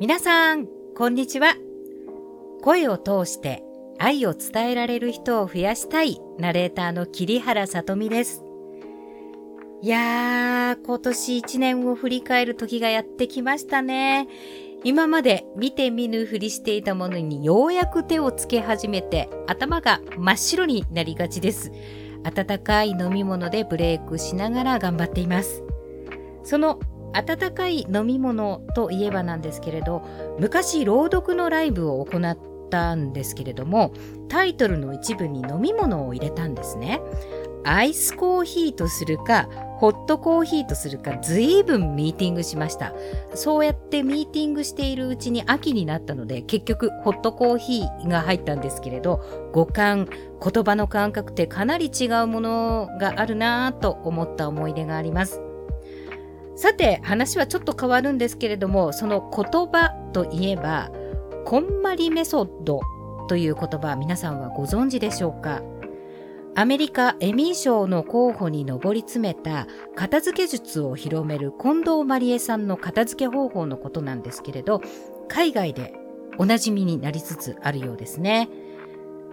[0.00, 1.54] 皆さん、こんにちは。
[2.62, 3.62] 声を通して
[3.98, 8.42] 愛を伝えられる人を増やしたいナレーターの桐原さとみです。
[9.80, 14.28] いやー、今年一年を振り返る時がやってきましたね。
[14.84, 21.70] 今まで見て見ぬふりしていたものにようやく手をつけ始めて頭が真っ白になりがちです。
[22.24, 25.62] 温かい飲み物でブレイクしながら頑張っています。
[26.44, 26.80] その
[27.12, 30.02] 温かい飲み物といえばなんですけれど
[30.38, 32.38] 昔朗読のライブを行っ
[32.70, 33.92] たんですけれども
[34.28, 37.00] タイトルの一部に飲み物を入れたんですね。
[37.64, 39.48] アイスコーヒーとするか
[39.78, 42.92] ホットコーヒーとするか随分ミーティングしました。
[43.34, 55.51] そうやってミーティングしているうちに秋になったので結局ホットコーヒーが入ったんですけれど五感言葉の感覚ってかなり違うものがあるなぁと思った思い出があります。
[56.54, 60.90] さて話はちょっと変わるんですけれどもその言葉といえば
[61.44, 62.80] こんまりメソッド
[63.28, 65.62] という言葉皆さんはご存知でしょうか？
[66.54, 74.82] アメリカエミー賞の候補に上り詰めた片付け術を広める近藤まりえさんの片付け方法のことなんですけれど
[75.28, 75.94] 海外で
[76.36, 78.50] おなじみになりつつあるようですね。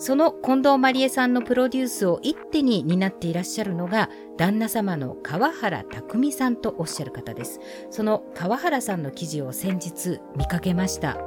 [0.00, 7.60] その近藤まりえさんのプロデュースを一手に担っていらっしゃるのが旦那様の川原匠さんとおっしゃる方です。
[7.90, 11.18] その川原さんの記事を先日見かけました。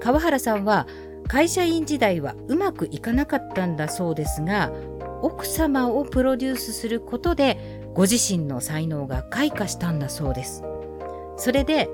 [0.00, 0.88] 川原さんは
[1.28, 4.72] 会社員時代はうまくいかなかったんだそうですが
[5.22, 10.64] 奥様をプロデュースすることでご自身の才能が開花したんだそうです。
[11.36, 11.88] それで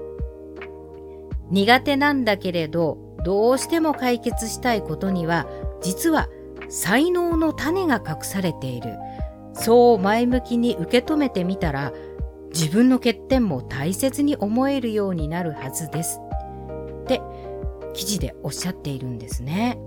[1.51, 5.47] 苦手なんだけれどどうしても解決したいことには
[5.83, 6.29] 実は
[6.69, 8.97] 才能の種が隠されている。
[9.55, 11.93] そう前向きに受け止めてみたら、
[12.55, 16.21] 自分の欠点も大切に思えるようになるはずです。
[17.03, 17.21] って
[17.95, 19.79] 記事でおっしゃっているんですね。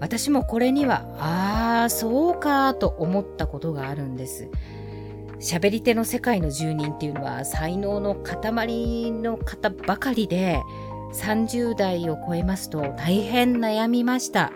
[0.00, 4.48] 私もこれには、ああ、そうかと思ったことがあるんです。
[5.38, 10.60] 喋り手の世界の住人っていうのは才能の塊の方ばかりで、
[11.12, 14.52] 30代を超えますと大変悩みました。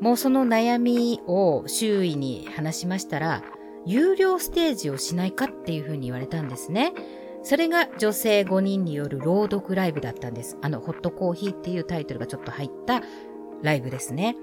[0.00, 3.42] もうその悩みを周囲に話しましたら、
[3.86, 6.92] 有料ステージをしないかっていうふうに言われたんですね。
[7.42, 10.58] それが女性5人による朗読ライブだったんです。
[10.62, 13.02] あの、ホットコーヒーっていうタイトルがちょっと入った
[13.62, 14.36] ライブですね。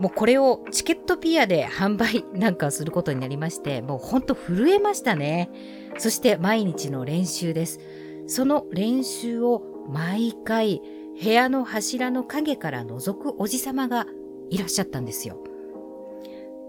[0.00, 5.50] もうこれをチケットピアで販売なんかすることになりまして、もうほんと震えましたね。
[5.98, 7.80] そして毎日の練習です。
[8.26, 10.82] その練習を毎回
[11.22, 14.06] 部屋の柱の影から覗くおじさまが
[14.50, 15.38] いらっしゃったんですよ。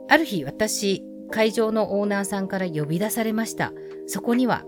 [0.09, 3.73] ある日私、会場のオーナーさんから呼び出されました。
[4.05, 4.65] そこには、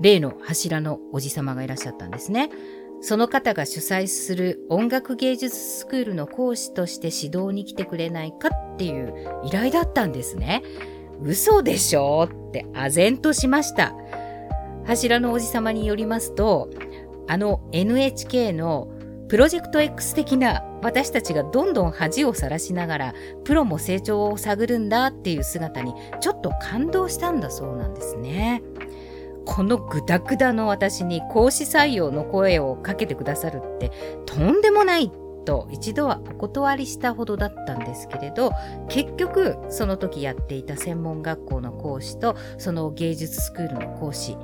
[0.00, 2.50] 例の柱のおじさまがいらっしゃったんですね。
[3.00, 9.14] その方が主催する音楽芸術スクールの講師として指導に来てくれないかっていう
[9.44, 10.62] 依頼だったんですね。
[11.22, 12.28] 嘘でしょ？
[12.48, 13.94] って唖然としました。
[14.84, 16.70] 柱のおじさまによりますと、
[17.26, 18.88] あの NHK の
[19.28, 23.14] プロジェクト X 的な私たちがどんどん恥をさらしながら
[23.44, 28.62] プロも成長を探るんだっていう姿にちょっと感動したんだそうなんですね。
[29.46, 33.92] このグダグダの私に講師採用の声をかけてくださるって
[34.26, 35.10] とんでもない
[35.44, 38.52] と一度はお断りしたほどだったんですけれど
[38.88, 44.36] 結局その時やっていた専門学校の講師とその芸術スクールの講師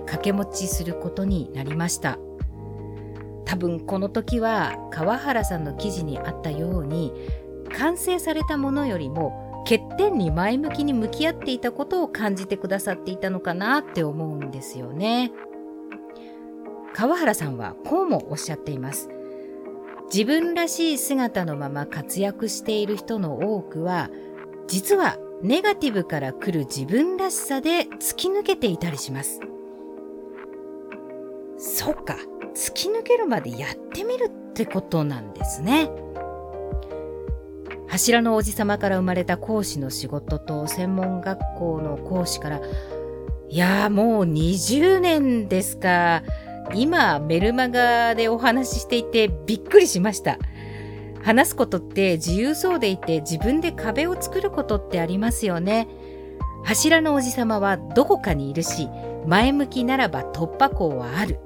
[0.00, 2.18] 掛け持ちすることになりました。
[3.44, 7.12] 多分この時は川原さんの記事にあったように
[7.76, 15.32] 完成されたものよりも欠点に前向きに向き合っていたことを感じてくださっていたのかなって思うんですよね。
[16.94, 19.08] 川原さんはこうもおっしゃっています。
[20.12, 24.10] 自分らしい姿のまま活躍している人の多くは
[24.68, 29.40] 実はネガティブから来る自分らしさで突き抜けていたりします。
[31.58, 32.16] そっか。
[32.54, 35.90] 突き抜けるまでやってみるってことなんですね。
[37.88, 42.60] 柱のおじさまから生まれた講師の仕事と専門学校の講師から
[43.48, 46.22] いやーもう20年ですか。
[46.74, 50.38] 今メルマガでお話ししていてびっくりしました。
[51.22, 55.88] 話すことって自由そうでいて自分で壁を作ることってありますよね。
[56.64, 58.88] 柱のおじさまはどこかにいるし
[59.26, 61.38] 前向きならば突破口はある。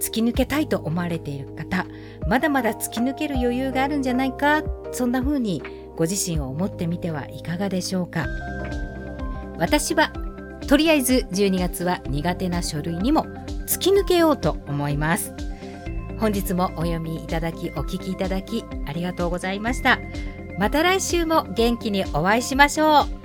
[0.00, 1.86] 突き抜けたいと思われている方、
[2.28, 4.62] まだまだ突き抜ける余裕があるんじゃないか、
[4.92, 5.62] そんな風に
[5.96, 8.26] ご自身を思ってみてはいかがでしょうか。
[9.58, 10.12] 私は、
[10.68, 13.24] とりあえず12月は苦手な書類にも
[13.66, 15.34] 突き抜けようと思います。
[16.18, 19.98] 本日もお読みいただきお聞きいただきありがとうございました。
[20.58, 23.17] また来週も元気にお会いしましょう。